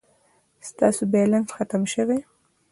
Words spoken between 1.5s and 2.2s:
ختم شوي